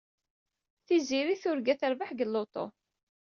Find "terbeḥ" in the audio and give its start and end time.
1.81-2.09